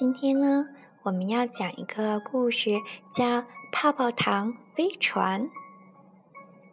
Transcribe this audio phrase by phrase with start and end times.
[0.00, 0.66] 今天呢，
[1.02, 2.80] 我们要讲一个故事，
[3.12, 5.42] 叫《泡泡糖飞船》。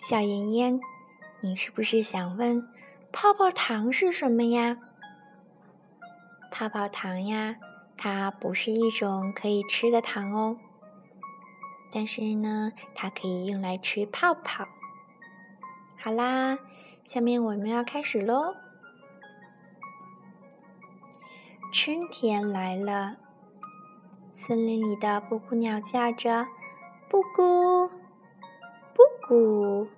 [0.09, 0.79] 小妍妍，
[1.41, 2.65] 你是不是想问，
[3.11, 4.77] 泡泡糖是什么呀？
[6.49, 7.57] 泡泡糖呀，
[7.97, 10.57] 它不是一种可以吃的糖哦。
[11.91, 14.65] 但是呢，它可以用来吹泡泡。
[15.97, 16.59] 好啦，
[17.05, 18.55] 下面我们要开始喽。
[21.73, 23.17] 春天来了，
[24.47, 26.47] 森林里的布谷鸟叫着
[27.11, 27.89] “布谷，
[28.93, 29.89] 布谷”。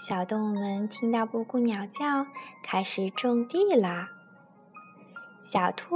[0.00, 2.24] 小动物们听到布谷鸟叫，
[2.64, 4.08] 开始种地啦。
[5.38, 5.94] 小兔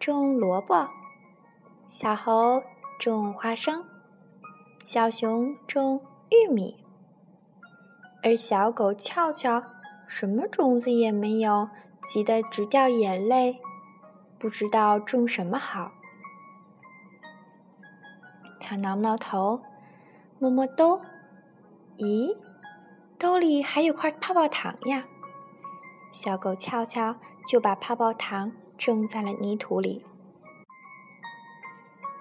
[0.00, 0.88] 种萝卜，
[1.90, 2.62] 小猴
[2.98, 3.84] 种花生，
[4.86, 6.00] 小熊种
[6.30, 6.82] 玉米，
[8.22, 9.62] 而小狗翘翘
[10.06, 11.68] 什么种子也没有。
[12.02, 13.60] 急得直掉眼泪，
[14.38, 15.92] 不知道种什么好。
[18.68, 19.62] 他挠挠头，
[20.38, 21.00] 摸摸兜，
[21.96, 22.36] 咦，
[23.18, 25.04] 兜里还有块泡泡糖呀！
[26.12, 30.04] 小狗俏俏就把泡泡糖种在了泥土里。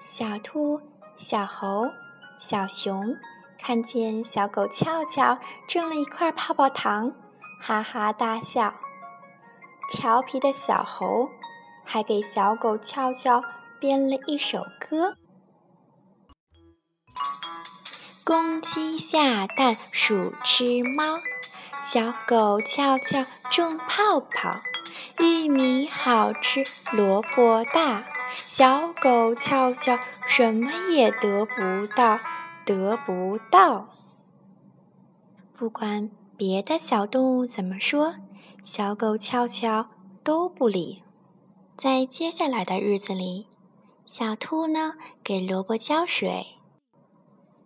[0.02, 0.80] 小兔、
[1.18, 1.90] 小猴、
[2.40, 3.18] 小熊
[3.58, 7.12] 看见小狗俏俏种了一块泡泡糖，
[7.62, 8.74] 哈哈大笑。
[9.92, 11.28] 调皮的小猴
[11.84, 13.44] 还给小狗俏俏
[13.82, 15.18] 编了一首歌：
[18.28, 21.22] 公鸡下蛋，鼠吃猫，
[21.82, 24.60] 小狗俏俏种泡泡，
[25.18, 28.06] 玉米好吃，萝卜大，
[28.36, 32.20] 小狗俏俏什么也得不到，
[32.66, 33.96] 得不到。
[35.58, 38.16] 不管别的小动物怎么说。
[38.62, 39.88] 小狗俏俏
[40.26, 41.02] 都不理。
[41.78, 43.48] 在接下来的日子里，
[44.06, 46.57] 小兔呢给萝卜浇水，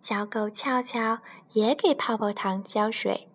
[0.02, 1.20] 小狗俏俏
[1.52, 3.28] 也给泡泡糖浇水，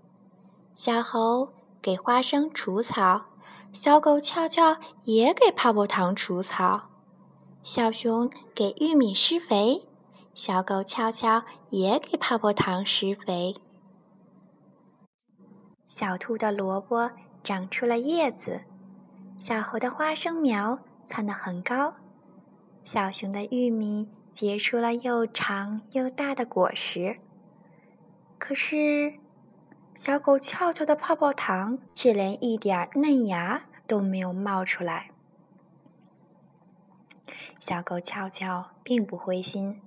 [0.76, 3.28] 小猴给花生除草，
[3.72, 6.90] 小狗俏俏也给泡泡糖除草，
[7.64, 9.88] 小熊给玉米施肥，
[10.36, 13.56] 小狗俏俏也给泡泡糖施肥。
[15.88, 17.12] 小兔的萝卜。
[17.44, 18.64] 长出了叶子，
[19.38, 21.94] 小猴的花生苗窜得很高，
[22.84, 27.18] 小熊的玉米结出了又长又大的果实。
[28.38, 29.16] 可是，
[29.96, 35.10] 小狗俏俏的泡泡糖却连一点嫩芽都没有冒出来。
[37.58, 39.82] 小狗俏俏并不灰心，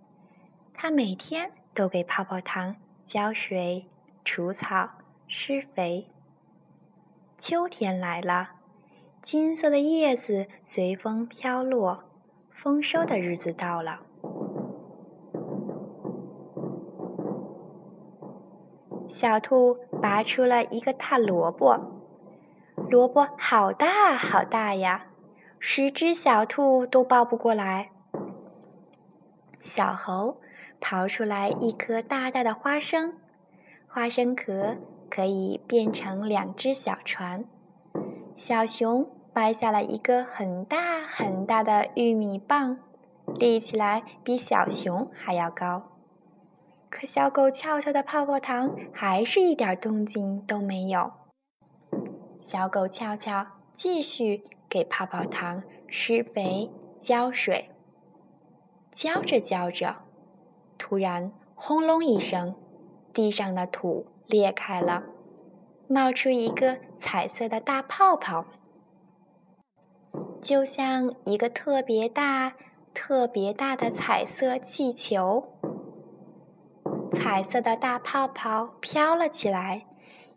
[0.74, 2.74] 它每天都给泡泡糖
[3.06, 3.86] 浇水、
[4.24, 4.90] 除草、
[5.28, 6.08] 施肥。
[7.38, 8.54] 秋天来了，
[9.22, 12.02] 金色的叶子随风飘落，
[12.50, 14.00] 丰收的日子到了。
[19.20, 21.78] 小兔拔出了一个大萝卜，
[22.88, 25.08] 萝卜好大好大呀，
[25.58, 27.90] 十只小兔都抱不过来。
[29.60, 30.40] 小猴
[30.80, 33.12] 刨出来一颗大大的花生，
[33.86, 34.78] 花生壳。
[35.10, 37.44] 可以变成两只小船。
[38.36, 42.78] 小熊掰下了一个很大很大的玉米棒，
[43.34, 45.99] 立起来比小熊还要高。
[46.90, 51.12] 可小狗翘翘的泡泡糖还是一点动静都没有。
[52.40, 57.70] 小狗翘翘继续给泡泡糖施肥浇水，
[58.92, 59.96] 浇着浇着，
[60.76, 62.54] 突然轰隆一声，
[63.14, 64.06] 地上的土。
[64.26, 65.06] 裂开了，
[65.88, 68.44] 冒出一个彩色的大泡泡，
[70.40, 72.52] 就像一个特别大、
[72.94, 75.48] 特别大的彩色气球。
[77.10, 79.86] 彩色的大泡泡飘了起来，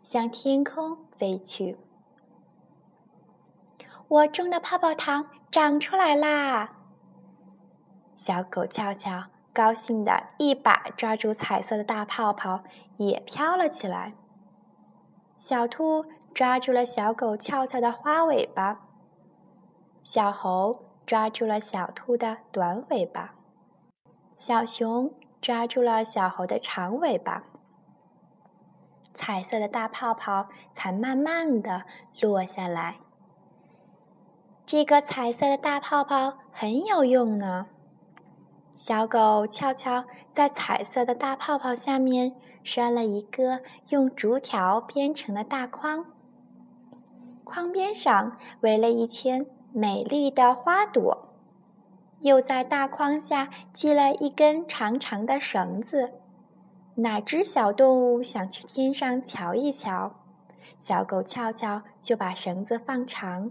[0.02, 1.78] 向天空飞去。
[4.08, 6.76] 我种的泡泡糖长出来啦！
[8.16, 9.30] 小狗俏俏。
[9.54, 12.64] 高兴的一把抓住彩色的大泡泡，
[12.96, 14.14] 也飘了起来。
[15.38, 16.04] 小兔
[16.34, 18.80] 抓住了小狗翘翘的花尾巴，
[20.02, 23.36] 小猴抓住了小兔的短尾巴，
[24.36, 25.14] 小熊
[25.44, 27.44] 抓住了小猴的长尾巴。
[29.12, 31.84] 彩色的大泡泡才慢慢的
[32.18, 32.96] 落下来。
[34.64, 37.66] 这个彩色的大泡泡很有用呢。
[38.74, 46.06] 小狗俏俏在彩色的大泡泡下面拴了一个用竹条编成的大筐，
[47.44, 49.44] 筐边上围了一圈
[49.74, 51.33] 美丽的花朵。
[52.24, 56.14] 又在大筐下系了一根长长的绳子。
[56.96, 60.14] 哪只小动物想去天上瞧一瞧？
[60.78, 63.50] 小狗俏俏就把绳子放长，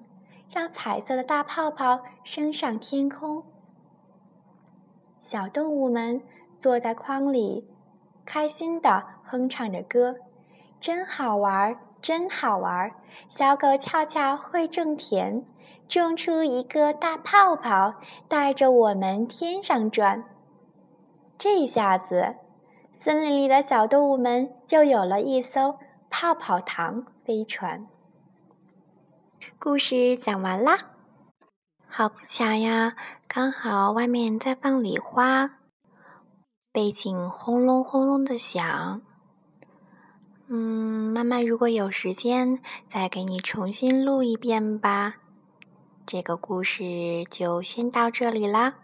[0.50, 3.44] 让彩色的大泡泡升上天空。
[5.22, 6.22] 小动物们
[6.58, 7.68] 坐在筐里，
[8.26, 10.16] 开心地哼唱着歌，
[10.80, 12.92] 真好玩，真好玩！
[13.30, 15.46] 小狗俏俏会种田。
[15.94, 20.24] 种出一个大泡泡，带着我们天上转。
[21.38, 22.38] 这下子，
[22.92, 25.78] 森林里的小动物们就有了一艘
[26.10, 27.86] 泡泡糖飞船。
[29.60, 30.80] 故事讲完啦，
[31.88, 32.96] 好不巧呀，
[33.28, 35.60] 刚好外面在放礼花，
[36.72, 39.04] 背景轰隆轰隆的响。
[40.48, 45.18] 嗯，妈妈如果有时间，再给你重新录一遍吧。
[46.06, 48.83] 这个故事就先到这里啦。